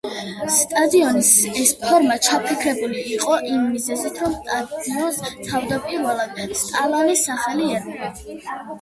[0.53, 1.29] სტადიონის
[1.63, 8.15] ეს ფორმა ჩაფიქრებული იყო იმ მიზეზით, რომ სტადიონს თავდაპირველად სტალინის სახელი ერქვა.